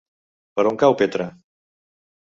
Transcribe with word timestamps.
Per 0.59 0.65
on 0.71 0.79
cau 0.85 0.97
Petra? 1.03 1.29